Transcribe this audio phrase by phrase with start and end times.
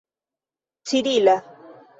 [0.85, 1.35] cirila